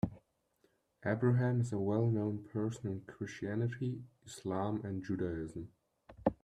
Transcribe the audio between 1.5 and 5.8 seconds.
is a well known person in Christianity, Islam and Judaism.